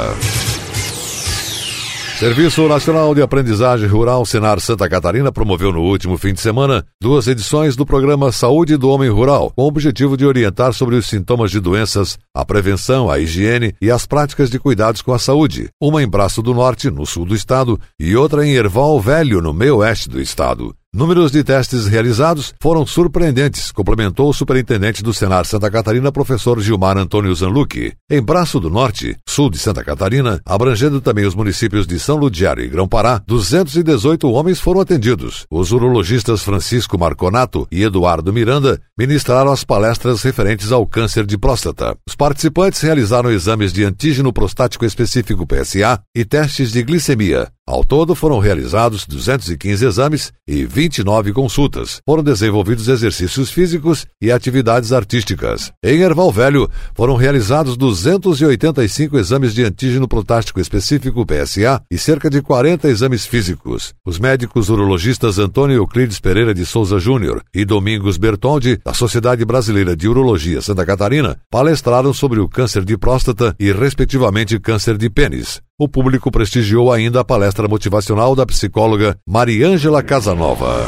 Serviço 2.19 2.67
Nacional 2.67 3.15
de 3.15 3.21
Aprendizagem 3.21 3.87
Rural 3.87 4.25
Senar 4.25 4.59
Santa 4.59 4.89
Catarina 4.89 5.31
promoveu 5.31 5.71
no 5.71 5.83
último 5.83 6.17
fim 6.17 6.33
de 6.33 6.41
semana 6.41 6.83
duas 6.99 7.27
edições 7.27 7.77
do 7.77 7.85
programa 7.85 8.33
Saúde 8.33 8.79
do 8.79 8.89
Homem 8.89 9.11
Rural, 9.11 9.53
com 9.55 9.65
o 9.65 9.67
objetivo 9.67 10.17
de 10.17 10.25
orientar 10.25 10.73
sobre 10.73 10.97
os 10.97 11.07
sintomas 11.07 11.51
de 11.51 11.61
doenças, 11.61 12.19
a 12.35 12.43
prevenção, 12.43 13.11
a 13.11 13.19
higiene 13.19 13.75
e 13.83 13.91
as 13.91 14.07
práticas 14.07 14.49
de 14.49 14.59
cuidados 14.59 15.03
com 15.03 15.13
a 15.13 15.19
saúde. 15.19 15.69
Uma 15.79 16.03
em 16.03 16.09
Braço 16.09 16.41
do 16.41 16.55
Norte, 16.55 16.91
no 16.91 17.05
sul 17.05 17.27
do 17.27 17.35
estado, 17.35 17.79
e 18.01 18.17
outra 18.17 18.47
em 18.47 18.55
Erval 18.55 18.99
Velho, 18.99 19.43
no 19.43 19.53
meio 19.53 19.77
oeste 19.77 20.09
do 20.09 20.19
estado. 20.19 20.75
Números 20.97 21.31
de 21.31 21.45
testes 21.45 21.87
realizados 21.87 22.55
foram 22.59 22.87
surpreendentes, 22.87 23.71
complementou 23.71 24.31
o 24.31 24.33
superintendente 24.33 25.03
do 25.03 25.13
Senar 25.13 25.45
Santa 25.45 25.71
Catarina, 25.71 26.11
professor 26.11 26.59
Gilmar 26.59 26.97
Antônio 26.97 27.35
Zanlucchi. 27.35 27.93
Em 28.11 28.23
Braço 28.23 28.59
do 28.59 28.71
Norte, 28.71 29.15
sul 29.29 29.51
de 29.51 29.59
Santa 29.59 29.85
Catarina, 29.85 30.41
abrangendo 30.43 30.99
também 30.99 31.27
os 31.27 31.35
municípios 31.35 31.87
de 31.87 31.99
São 31.99 32.17
Ludiário 32.17 32.65
e 32.65 32.69
Grão-Pará, 32.69 33.21
218 33.27 34.27
homens 34.31 34.59
foram 34.59 34.81
atendidos. 34.81 35.45
Os 35.51 35.71
urologistas 35.71 36.43
Francisco 36.43 36.99
Marconato 36.99 37.69
e 37.71 37.83
Eduardo 37.83 38.33
Miranda 38.33 38.81
ministraram 38.97 39.53
as 39.53 39.65
palestras 39.65 40.23
referentes 40.23 40.73
ao 40.73 40.87
câncer 40.87 41.27
de 41.27 41.37
próstata. 41.37 41.95
Os 42.09 42.17
participantes 42.17 42.81
realizaram 42.81 43.31
exames 43.31 43.71
de 43.71 43.85
antígeno 43.85 44.33
prostático 44.33 44.87
específico 44.87 45.47
PSA 45.47 46.01
e 46.17 46.25
testes 46.25 46.73
de 46.73 46.83
glicemia. 46.83 47.49
Ao 47.69 47.83
todo 47.83 48.15
foram 48.15 48.39
realizados 48.39 49.05
215 49.05 49.85
exames 49.85 50.33
e 50.47 50.65
29 50.65 51.33
consultas. 51.33 52.01
Foram 52.07 52.23
desenvolvidos 52.23 52.87
exercícios 52.87 53.51
físicos 53.51 54.07
e 54.23 54.31
atividades 54.31 54.93
artísticas. 54.93 55.73
Em 55.83 56.01
Erval 56.01 56.31
Velho, 56.31 56.71
foram 56.95 57.17
realizados 57.17 57.77
285 57.77 59.19
exames 59.19 59.53
de 59.53 59.65
antígeno 59.65 60.07
prostático 60.07 60.61
específico 60.61 61.27
PSA 61.27 61.83
e 61.91 61.99
cerca 61.99 62.31
de 62.31 62.41
40 62.41 62.89
exames 62.89 63.27
físicos. 63.27 63.93
Os 64.07 64.17
médicos 64.17 64.69
urologistas 64.69 65.41
Antônio 65.41 65.75
Euclides 65.75 66.21
Pereira 66.21 66.55
de 66.55 66.65
Souza 66.65 67.01
Júnior 67.01 67.43
e 67.53 67.65
Domingos 67.65 68.17
Bertonde, 68.17 68.79
da 68.85 68.95
Sociedade 68.95 69.45
Brasileira 69.45 69.97
de 69.97 70.07
Urologia 70.07 70.63
Santa 70.63 70.87
Catarina, 70.87 71.37
palestraram 71.51 72.15
sobre 72.15 72.39
o 72.39 72.49
câncer 72.49 72.85
de 72.85 72.97
próstata 72.97 73.57
e, 73.59 73.73
respectivamente, 73.73 74.57
câncer 74.61 74.97
de 74.97 75.11
pênis. 75.11 75.66
O 75.79 75.87
público 75.87 76.31
prestigiou 76.31 76.91
ainda 76.91 77.21
a 77.21 77.25
palestra 77.25 77.69
motivacional 77.69 78.35
da 78.35 78.47
psicóloga 78.47 79.19
Mariângela 79.29 80.03
Casanova. 80.03 80.87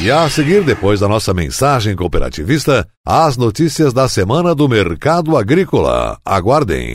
E 0.00 0.08
a 0.08 0.30
seguir, 0.30 0.62
depois 0.62 1.00
da 1.00 1.08
nossa 1.08 1.34
mensagem 1.34 1.96
cooperativista, 1.96 2.86
as 3.04 3.36
notícias 3.36 3.92
da 3.92 4.08
semana 4.08 4.54
do 4.54 4.68
mercado 4.68 5.36
agrícola. 5.36 6.16
Aguardem. 6.24 6.94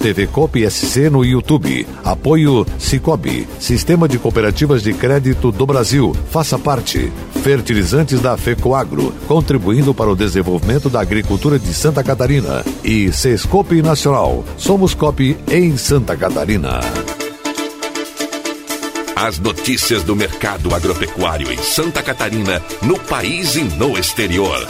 TV 0.00 0.26
Cop 0.26 0.58
SC 0.68 1.10
no 1.10 1.22
YouTube. 1.22 1.86
Apoio 2.02 2.66
Cicobi, 2.78 3.46
Sistema 3.58 4.08
de 4.08 4.18
Cooperativas 4.18 4.82
de 4.82 4.94
Crédito 4.94 5.52
do 5.52 5.66
Brasil. 5.66 6.16
Faça 6.30 6.58
parte. 6.58 7.12
Fertilizantes 7.42 8.20
da 8.20 8.36
FECOAGRO, 8.36 9.12
contribuindo 9.28 9.94
para 9.94 10.10
o 10.10 10.16
desenvolvimento 10.16 10.88
da 10.88 11.00
agricultura 11.00 11.58
de 11.58 11.72
Santa 11.74 12.02
Catarina. 12.02 12.64
E 12.82 13.12
Sescope 13.12 13.82
Nacional. 13.82 14.42
Somos 14.56 14.94
Cop 14.94 15.38
em 15.50 15.76
Santa 15.76 16.16
Catarina. 16.16 16.80
As 19.14 19.38
notícias 19.38 20.02
do 20.02 20.16
mercado 20.16 20.74
agropecuário 20.74 21.52
em 21.52 21.58
Santa 21.58 22.02
Catarina, 22.02 22.62
no 22.82 22.98
país 22.98 23.54
e 23.54 23.64
no 23.64 23.98
exterior. 23.98 24.66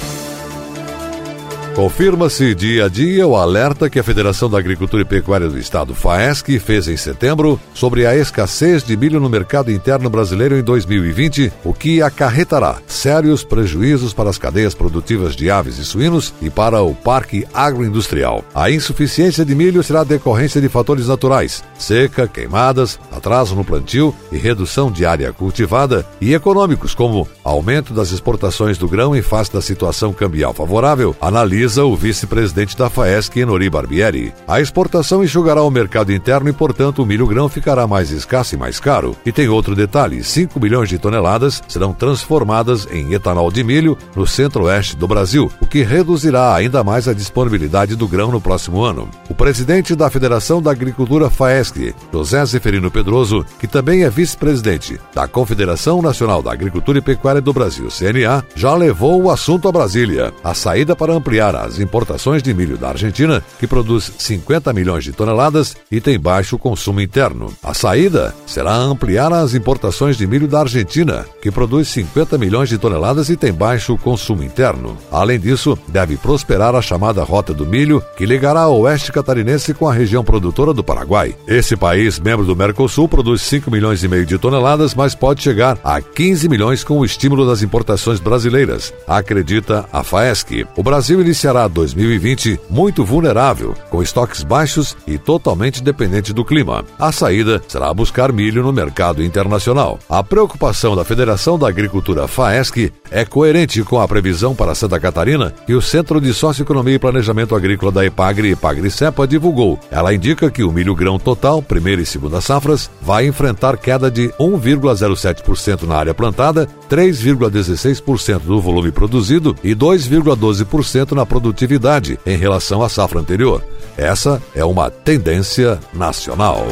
Confirma-se 1.80 2.54
dia 2.54 2.84
a 2.84 2.88
dia 2.90 3.26
o 3.26 3.34
alerta 3.34 3.88
que 3.88 3.98
a 3.98 4.04
Federação 4.04 4.50
da 4.50 4.58
Agricultura 4.58 5.00
e 5.00 5.06
Pecuária 5.06 5.48
do 5.48 5.58
Estado, 5.58 5.94
FAESC, 5.94 6.58
fez 6.58 6.86
em 6.88 6.96
setembro 6.98 7.58
sobre 7.72 8.04
a 8.04 8.14
escassez 8.14 8.84
de 8.84 8.94
milho 8.98 9.18
no 9.18 9.30
mercado 9.30 9.72
interno 9.72 10.10
brasileiro 10.10 10.58
em 10.58 10.62
2020, 10.62 11.50
o 11.64 11.72
que 11.72 12.02
acarretará 12.02 12.76
sérios 12.86 13.42
prejuízos 13.42 14.12
para 14.12 14.28
as 14.28 14.36
cadeias 14.36 14.74
produtivas 14.74 15.34
de 15.34 15.50
aves 15.50 15.78
e 15.78 15.84
suínos 15.86 16.34
e 16.42 16.50
para 16.50 16.82
o 16.82 16.94
parque 16.94 17.46
agroindustrial. 17.54 18.44
A 18.54 18.70
insuficiência 18.70 19.42
de 19.42 19.54
milho 19.54 19.82
será 19.82 20.04
decorrência 20.04 20.60
de 20.60 20.68
fatores 20.68 21.06
naturais, 21.06 21.64
seca, 21.78 22.28
queimadas, 22.28 23.00
atraso 23.10 23.56
no 23.56 23.64
plantio 23.64 24.14
e 24.30 24.36
redução 24.36 24.92
de 24.92 25.06
área 25.06 25.32
cultivada, 25.32 26.04
e 26.20 26.34
econômicos, 26.34 26.94
como 26.94 27.26
aumento 27.42 27.94
das 27.94 28.10
exportações 28.10 28.76
do 28.76 28.86
grão 28.86 29.16
em 29.16 29.22
face 29.22 29.50
da 29.50 29.62
situação 29.62 30.12
cambial 30.12 30.52
favorável, 30.52 31.16
analisa 31.22 31.69
o 31.78 31.94
vice-presidente 31.94 32.76
da 32.76 32.90
FAESC, 32.90 33.36
Enori 33.36 33.70
Barbieri. 33.70 34.32
A 34.46 34.60
exportação 34.60 35.22
enxugará 35.22 35.62
o 35.62 35.70
mercado 35.70 36.12
interno 36.12 36.48
e, 36.48 36.52
portanto, 36.52 37.02
o 37.02 37.06
milho 37.06 37.26
grão 37.26 37.48
ficará 37.48 37.86
mais 37.86 38.10
escasso 38.10 38.54
e 38.54 38.58
mais 38.58 38.80
caro. 38.80 39.16
E 39.24 39.32
tem 39.32 39.48
outro 39.48 39.74
detalhe: 39.74 40.22
5 40.22 40.58
milhões 40.60 40.88
de 40.88 40.98
toneladas 40.98 41.62
serão 41.68 41.92
transformadas 41.92 42.86
em 42.90 43.12
etanol 43.12 43.50
de 43.50 43.62
milho 43.62 43.96
no 44.14 44.26
centro-oeste 44.26 44.96
do 44.96 45.06
Brasil, 45.06 45.50
o 45.60 45.66
que 45.66 45.82
reduzirá 45.82 46.54
ainda 46.54 46.82
mais 46.82 47.08
a 47.08 47.12
disponibilidade 47.12 47.94
do 47.94 48.08
grão 48.08 48.30
no 48.30 48.40
próximo 48.40 48.82
ano. 48.82 49.08
O 49.28 49.34
presidente 49.34 49.94
da 49.94 50.10
Federação 50.10 50.60
da 50.62 50.70
Agricultura 50.70 51.30
FAESC, 51.30 51.94
José 52.12 52.44
Zeferino 52.46 52.90
Pedroso, 52.90 53.44
que 53.58 53.66
também 53.66 54.04
é 54.04 54.10
vice-presidente 54.10 55.00
da 55.14 55.28
Confederação 55.28 56.02
Nacional 56.02 56.42
da 56.42 56.52
Agricultura 56.52 56.98
e 56.98 57.02
Pecuária 57.02 57.40
do 57.40 57.52
Brasil, 57.52 57.88
CNA, 57.88 58.44
já 58.54 58.74
levou 58.74 59.22
o 59.22 59.30
assunto 59.30 59.68
a 59.68 59.72
Brasília. 59.72 60.32
A 60.42 60.54
saída 60.54 60.96
para 60.96 61.12
ampliar 61.12 61.49
as 61.56 61.78
importações 61.78 62.42
de 62.42 62.52
milho 62.52 62.76
da 62.76 62.88
Argentina, 62.88 63.42
que 63.58 63.66
produz 63.66 64.12
50 64.18 64.72
milhões 64.72 65.04
de 65.04 65.12
toneladas 65.12 65.76
e 65.90 66.00
tem 66.00 66.18
baixo 66.18 66.58
consumo 66.58 67.00
interno. 67.00 67.52
A 67.62 67.74
saída 67.74 68.34
será 68.46 68.74
ampliar 68.74 69.32
as 69.32 69.54
importações 69.54 70.16
de 70.16 70.26
milho 70.26 70.48
da 70.48 70.60
Argentina, 70.60 71.26
que 71.40 71.50
produz 71.50 71.88
50 71.88 72.36
milhões 72.38 72.68
de 72.68 72.78
toneladas 72.78 73.28
e 73.28 73.36
tem 73.36 73.52
baixo 73.52 73.96
consumo 73.98 74.42
interno. 74.42 74.96
Além 75.10 75.38
disso, 75.38 75.78
deve 75.88 76.16
prosperar 76.16 76.74
a 76.74 76.82
chamada 76.82 77.22
Rota 77.22 77.52
do 77.52 77.66
Milho, 77.66 78.02
que 78.16 78.26
ligará 78.26 78.68
o 78.68 78.80
oeste 78.80 79.12
catarinense 79.12 79.74
com 79.74 79.88
a 79.88 79.92
região 79.92 80.24
produtora 80.24 80.72
do 80.72 80.84
Paraguai. 80.84 81.34
Esse 81.46 81.76
país, 81.76 82.18
membro 82.18 82.44
do 82.44 82.56
Mercosul, 82.56 83.08
produz 83.08 83.42
5 83.42 83.70
milhões 83.70 84.02
e 84.02 84.08
meio 84.08 84.26
de 84.26 84.38
toneladas, 84.38 84.94
mas 84.94 85.14
pode 85.14 85.42
chegar 85.42 85.78
a 85.82 86.00
15 86.00 86.48
milhões 86.48 86.84
com 86.84 86.98
o 86.98 87.04
estímulo 87.04 87.46
das 87.46 87.62
importações 87.62 88.20
brasileiras, 88.20 88.92
acredita 89.06 89.86
a 89.92 90.02
FAESC. 90.02 90.66
O 90.76 90.82
Brasil 90.82 91.20
iniciará 91.40 91.66
2020 91.68 92.60
muito 92.68 93.02
vulnerável, 93.02 93.74
com 93.88 94.02
estoques 94.02 94.44
baixos 94.44 94.94
e 95.06 95.16
totalmente 95.16 95.82
dependente 95.82 96.34
do 96.34 96.44
clima. 96.44 96.84
A 96.98 97.10
saída 97.10 97.62
será 97.66 97.94
buscar 97.94 98.30
milho 98.30 98.62
no 98.62 98.70
mercado 98.70 99.22
internacional. 99.24 99.98
A 100.06 100.22
preocupação 100.22 100.94
da 100.94 101.02
Federação 101.02 101.58
da 101.58 101.66
Agricultura 101.66 102.28
FAESC 102.28 102.92
é 103.10 103.24
coerente 103.24 103.82
com 103.82 104.00
a 104.00 104.06
previsão 104.06 104.54
para 104.54 104.74
Santa 104.74 105.00
Catarina 105.00 105.52
que 105.66 105.74
o 105.74 105.82
Centro 105.82 106.20
de 106.20 106.32
Socioeconomia 106.32 106.94
e 106.94 106.98
Planejamento 106.98 107.54
Agrícola 107.54 107.90
da 107.90 108.04
EPAGRE, 108.04 108.52
EPAGRE-CEPA, 108.52 109.26
divulgou. 109.26 109.78
Ela 109.90 110.14
indica 110.14 110.50
que 110.50 110.62
o 110.62 110.72
milho 110.72 110.94
grão 110.94 111.18
total, 111.18 111.62
primeira 111.62 112.00
e 112.00 112.06
segunda 112.06 112.40
safras, 112.40 112.90
vai 113.00 113.26
enfrentar 113.26 113.76
queda 113.76 114.10
de 114.10 114.28
1,07% 114.38 115.82
na 115.82 115.96
área 115.96 116.14
plantada, 116.14 116.68
3,16% 116.88 118.40
do 118.40 118.60
volume 118.60 118.90
produzido 118.90 119.56
e 119.62 119.74
2,12% 119.74 121.12
na 121.12 121.26
produtividade 121.26 122.18
em 122.24 122.36
relação 122.36 122.82
à 122.82 122.88
safra 122.88 123.20
anterior. 123.20 123.62
Essa 123.96 124.40
é 124.54 124.64
uma 124.64 124.90
tendência 124.90 125.78
nacional. 125.92 126.66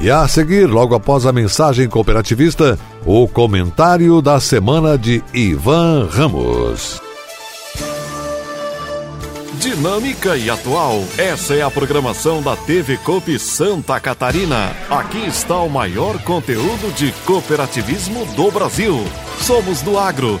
E 0.00 0.10
a 0.10 0.28
seguir, 0.28 0.66
logo 0.66 0.94
após 0.94 1.24
a 1.24 1.32
mensagem 1.32 1.88
cooperativista, 1.88 2.78
o 3.06 3.28
comentário 3.28 4.20
da 4.20 4.40
semana 4.40 4.98
de 4.98 5.22
Ivan 5.32 6.08
Ramos. 6.10 7.00
Dinâmica 9.60 10.36
e 10.36 10.50
atual. 10.50 11.04
Essa 11.16 11.54
é 11.54 11.62
a 11.62 11.70
programação 11.70 12.42
da 12.42 12.56
TV 12.56 12.96
Coop 12.98 13.38
Santa 13.38 14.00
Catarina. 14.00 14.72
Aqui 14.90 15.24
está 15.24 15.60
o 15.60 15.70
maior 15.70 16.20
conteúdo 16.24 16.92
de 16.96 17.12
cooperativismo 17.24 18.26
do 18.34 18.50
Brasil. 18.50 18.98
Somos 19.40 19.82
do 19.82 19.96
agro 19.96 20.40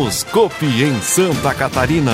Somos 0.00 0.22
Copi 0.24 0.82
em 0.82 0.98
Santa 1.02 1.52
Catarina. 1.52 2.12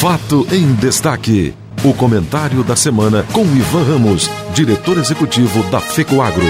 Fato 0.00 0.46
em 0.50 0.72
destaque. 0.76 1.52
O 1.84 1.92
comentário 1.92 2.64
da 2.64 2.74
semana 2.74 3.26
com 3.30 3.42
Ivan 3.42 3.82
Ramos, 3.82 4.30
diretor 4.54 4.96
executivo 4.96 5.62
da 5.70 5.80
FECOAGRO. 5.80 6.46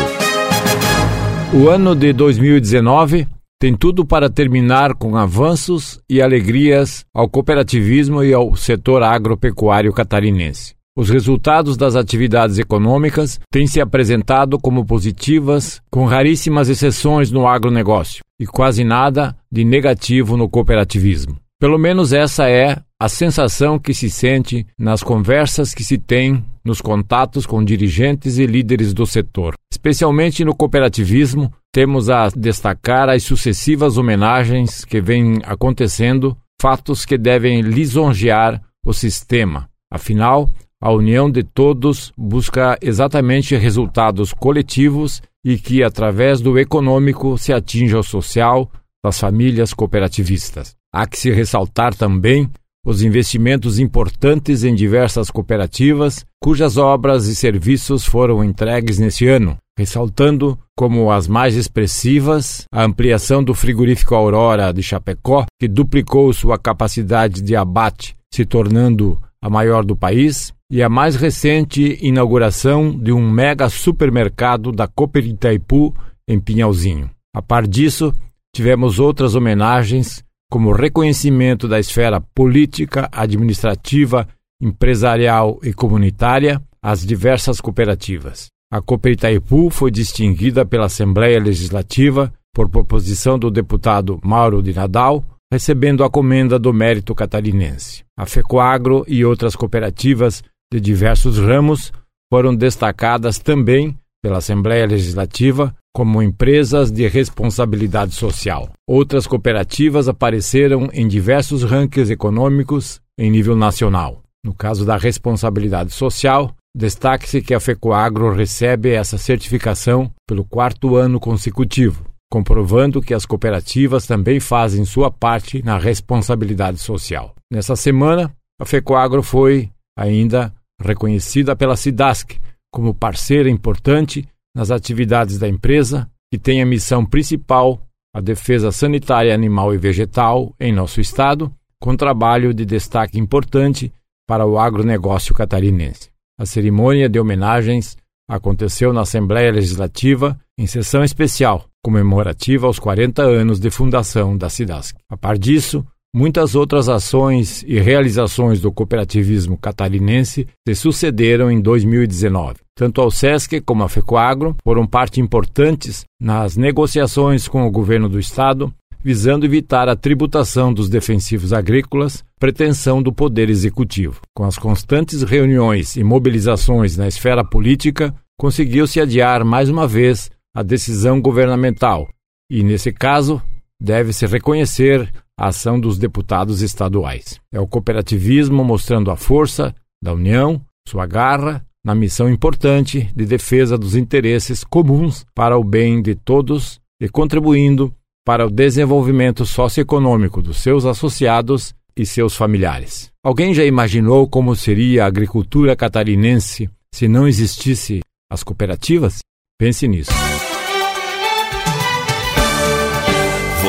O 1.52 1.68
ano 1.68 1.96
de 1.96 2.12
2019 2.12 3.26
tem 3.58 3.74
tudo 3.74 4.06
para 4.06 4.30
terminar 4.30 4.94
com 4.94 5.16
avanços 5.16 5.98
e 6.08 6.22
alegrias 6.22 7.04
ao 7.12 7.28
cooperativismo 7.28 8.22
e 8.22 8.32
ao 8.32 8.54
setor 8.54 9.02
agropecuário 9.02 9.92
catarinense. 9.92 10.80
Os 10.94 11.08
resultados 11.08 11.78
das 11.78 11.96
atividades 11.96 12.58
econômicas 12.58 13.40
têm 13.50 13.66
se 13.66 13.80
apresentado 13.80 14.58
como 14.58 14.84
positivas, 14.84 15.80
com 15.90 16.04
raríssimas 16.04 16.68
exceções 16.68 17.30
no 17.30 17.46
agronegócio 17.46 18.22
e 18.38 18.44
quase 18.44 18.84
nada 18.84 19.34
de 19.50 19.64
negativo 19.64 20.36
no 20.36 20.50
cooperativismo. 20.50 21.36
Pelo 21.58 21.78
menos 21.78 22.12
essa 22.12 22.46
é 22.50 22.76
a 23.00 23.08
sensação 23.08 23.78
que 23.78 23.94
se 23.94 24.10
sente 24.10 24.66
nas 24.78 25.02
conversas 25.02 25.72
que 25.72 25.82
se 25.82 25.96
tem 25.96 26.44
nos 26.62 26.82
contatos 26.82 27.46
com 27.46 27.64
dirigentes 27.64 28.36
e 28.36 28.44
líderes 28.44 28.92
do 28.92 29.06
setor. 29.06 29.54
Especialmente 29.72 30.44
no 30.44 30.54
cooperativismo, 30.54 31.50
temos 31.72 32.10
a 32.10 32.28
destacar 32.28 33.08
as 33.08 33.22
sucessivas 33.22 33.96
homenagens 33.96 34.84
que 34.84 35.00
vêm 35.00 35.40
acontecendo, 35.44 36.36
fatos 36.60 37.06
que 37.06 37.16
devem 37.16 37.62
lisonjear 37.62 38.60
o 38.84 38.92
sistema. 38.92 39.68
Afinal, 39.90 40.50
a 40.82 40.90
união 40.90 41.30
de 41.30 41.44
todos 41.44 42.12
busca 42.18 42.76
exatamente 42.82 43.56
resultados 43.56 44.32
coletivos 44.32 45.22
e 45.44 45.56
que, 45.56 45.80
através 45.84 46.40
do 46.40 46.58
econômico, 46.58 47.38
se 47.38 47.52
atinja 47.52 48.00
o 48.00 48.02
social 48.02 48.68
das 49.04 49.20
famílias 49.20 49.72
cooperativistas. 49.72 50.74
Há 50.92 51.06
que 51.06 51.16
se 51.16 51.30
ressaltar 51.30 51.94
também 51.94 52.50
os 52.84 53.00
investimentos 53.00 53.78
importantes 53.78 54.64
em 54.64 54.74
diversas 54.74 55.30
cooperativas, 55.30 56.26
cujas 56.42 56.76
obras 56.76 57.26
e 57.26 57.36
serviços 57.36 58.04
foram 58.04 58.42
entregues 58.42 58.98
nesse 58.98 59.28
ano, 59.28 59.56
ressaltando 59.78 60.58
como 60.76 61.12
as 61.12 61.28
mais 61.28 61.54
expressivas 61.54 62.64
a 62.72 62.82
ampliação 62.82 63.42
do 63.44 63.54
frigorífico 63.54 64.16
Aurora 64.16 64.72
de 64.72 64.82
Chapecó, 64.82 65.46
que 65.60 65.68
duplicou 65.68 66.32
sua 66.32 66.58
capacidade 66.58 67.40
de 67.40 67.54
abate, 67.54 68.16
se 68.34 68.44
tornando 68.44 69.16
a 69.40 69.48
maior 69.48 69.84
do 69.84 69.94
país, 69.94 70.52
e 70.72 70.82
a 70.82 70.88
mais 70.88 71.16
recente 71.16 71.98
inauguração 72.00 72.98
de 72.98 73.12
um 73.12 73.30
mega 73.30 73.68
supermercado 73.68 74.72
da 74.72 74.88
Cooper 74.88 75.26
Itaipu 75.26 75.94
em 76.26 76.40
Pinhalzinho. 76.40 77.10
A 77.36 77.42
par 77.42 77.66
disso, 77.66 78.10
tivemos 78.56 78.98
outras 78.98 79.34
homenagens, 79.34 80.24
como 80.50 80.72
reconhecimento 80.72 81.68
da 81.68 81.78
esfera 81.78 82.22
política, 82.34 83.06
administrativa, 83.12 84.26
empresarial 84.62 85.60
e 85.62 85.74
comunitária 85.74 86.58
às 86.82 87.04
diversas 87.04 87.60
cooperativas. 87.60 88.46
A 88.72 88.80
Cooper 88.80 89.12
Itaipu 89.12 89.68
foi 89.68 89.90
distinguida 89.90 90.64
pela 90.64 90.86
Assembleia 90.86 91.38
Legislativa 91.38 92.32
por 92.54 92.70
proposição 92.70 93.38
do 93.38 93.50
deputado 93.50 94.18
Mauro 94.24 94.62
de 94.62 94.72
Nadal, 94.72 95.22
recebendo 95.52 96.02
a 96.02 96.08
comenda 96.08 96.58
do 96.58 96.72
mérito 96.72 97.14
catarinense. 97.14 98.04
A 98.16 98.24
FECOAGRO 98.24 99.04
e 99.06 99.22
outras 99.22 99.54
cooperativas 99.54 100.42
de 100.72 100.80
diversos 100.80 101.38
ramos 101.38 101.92
foram 102.32 102.56
destacadas 102.56 103.38
também 103.38 103.94
pela 104.22 104.38
Assembleia 104.38 104.86
Legislativa 104.86 105.74
como 105.94 106.22
empresas 106.22 106.90
de 106.90 107.06
responsabilidade 107.06 108.14
social. 108.14 108.70
Outras 108.88 109.26
cooperativas 109.26 110.08
apareceram 110.08 110.88
em 110.94 111.06
diversos 111.06 111.62
rankings 111.62 112.10
econômicos 112.10 113.02
em 113.18 113.30
nível 113.30 113.54
nacional. 113.54 114.22
No 114.42 114.54
caso 114.54 114.86
da 114.86 114.96
responsabilidade 114.96 115.92
social, 115.92 116.54
destaque-se 116.74 117.42
que 117.42 117.52
a 117.52 117.60
FECOAGRO 117.60 118.32
recebe 118.32 118.92
essa 118.92 119.18
certificação 119.18 120.10
pelo 120.26 120.44
quarto 120.44 120.96
ano 120.96 121.20
consecutivo, 121.20 122.06
comprovando 122.30 123.02
que 123.02 123.12
as 123.12 123.26
cooperativas 123.26 124.06
também 124.06 124.40
fazem 124.40 124.86
sua 124.86 125.10
parte 125.10 125.62
na 125.62 125.76
responsabilidade 125.76 126.78
social. 126.78 127.34
Nessa 127.52 127.76
semana, 127.76 128.32
a 128.58 128.64
FECOAGRO 128.64 129.22
foi 129.22 129.70
ainda 129.94 130.50
reconhecida 130.82 131.56
pela 131.56 131.76
SIDASC 131.76 132.38
como 132.70 132.94
parceira 132.94 133.48
importante 133.48 134.26
nas 134.54 134.70
atividades 134.70 135.38
da 135.38 135.48
empresa, 135.48 136.08
que 136.30 136.38
tem 136.38 136.62
a 136.62 136.66
missão 136.66 137.04
principal 137.04 137.80
a 138.14 138.20
defesa 138.20 138.70
sanitária 138.70 139.34
animal 139.34 139.74
e 139.74 139.78
vegetal 139.78 140.54
em 140.60 140.72
nosso 140.72 141.00
estado, 141.00 141.50
com 141.80 141.96
trabalho 141.96 142.52
de 142.52 142.64
destaque 142.64 143.18
importante 143.18 143.92
para 144.28 144.46
o 144.46 144.58
agronegócio 144.58 145.34
catarinense. 145.34 146.10
A 146.38 146.44
cerimônia 146.44 147.08
de 147.08 147.18
homenagens 147.18 147.96
aconteceu 148.28 148.92
na 148.92 149.00
Assembleia 149.00 149.50
Legislativa 149.50 150.38
em 150.58 150.66
sessão 150.66 151.02
especial, 151.02 151.66
comemorativa 151.82 152.66
aos 152.66 152.78
40 152.78 153.22
anos 153.22 153.58
de 153.58 153.70
fundação 153.70 154.36
da 154.36 154.48
SIDASC. 154.48 154.96
A 155.08 155.16
par 155.16 155.38
disso, 155.38 155.84
Muitas 156.14 156.54
outras 156.54 156.90
ações 156.90 157.64
e 157.66 157.80
realizações 157.80 158.60
do 158.60 158.70
cooperativismo 158.70 159.56
catarinense 159.56 160.46
se 160.68 160.74
sucederam 160.74 161.50
em 161.50 161.58
2019. 161.58 162.56
Tanto 162.76 163.00
ao 163.00 163.10
SESC 163.10 163.62
como 163.62 163.82
a 163.82 163.88
FECOAGRO 163.88 164.54
foram 164.62 164.86
parte 164.86 165.22
importantes 165.22 166.04
nas 166.20 166.54
negociações 166.54 167.48
com 167.48 167.66
o 167.66 167.70
governo 167.70 168.10
do 168.10 168.20
estado, 168.20 168.70
visando 169.02 169.46
evitar 169.46 169.88
a 169.88 169.96
tributação 169.96 170.70
dos 170.70 170.90
defensivos 170.90 171.50
agrícolas, 171.50 172.22
pretensão 172.38 173.02
do 173.02 173.10
Poder 173.10 173.48
Executivo. 173.48 174.20
Com 174.36 174.44
as 174.44 174.58
constantes 174.58 175.22
reuniões 175.22 175.96
e 175.96 176.04
mobilizações 176.04 176.94
na 176.94 177.08
esfera 177.08 177.42
política, 177.42 178.14
conseguiu-se 178.38 179.00
adiar 179.00 179.46
mais 179.46 179.70
uma 179.70 179.88
vez 179.88 180.30
a 180.54 180.62
decisão 180.62 181.22
governamental 181.22 182.06
e, 182.50 182.62
nesse 182.62 182.92
caso, 182.92 183.40
deve-se 183.80 184.26
reconhecer 184.26 185.10
a 185.38 185.48
ação 185.48 185.78
dos 185.78 185.98
deputados 185.98 186.62
estaduais. 186.62 187.40
É 187.52 187.60
o 187.60 187.66
cooperativismo 187.66 188.64
mostrando 188.64 189.10
a 189.10 189.16
força 189.16 189.74
da 190.02 190.12
União, 190.12 190.60
sua 190.88 191.06
garra, 191.06 191.64
na 191.84 191.94
missão 191.94 192.30
importante 192.30 193.10
de 193.14 193.26
defesa 193.26 193.76
dos 193.76 193.96
interesses 193.96 194.62
comuns 194.62 195.24
para 195.34 195.58
o 195.58 195.64
bem 195.64 196.00
de 196.00 196.14
todos 196.14 196.80
e 197.00 197.08
contribuindo 197.08 197.92
para 198.24 198.46
o 198.46 198.50
desenvolvimento 198.50 199.44
socioeconômico 199.44 200.40
dos 200.40 200.58
seus 200.58 200.84
associados 200.84 201.74
e 201.96 202.06
seus 202.06 202.36
familiares. 202.36 203.10
Alguém 203.24 203.52
já 203.52 203.64
imaginou 203.64 204.28
como 204.28 204.54
seria 204.54 205.04
a 205.04 205.08
agricultura 205.08 205.76
catarinense 205.76 206.70
se 206.94 207.08
não 207.08 207.26
existisse 207.26 208.00
as 208.30 208.42
cooperativas? 208.42 209.18
Pense 209.58 209.86
nisso. 209.88 210.12